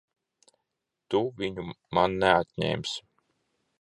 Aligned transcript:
Tu 1.13 1.21
viņu 1.41 1.67
man 1.99 2.17
neatņemsi! 2.25 3.07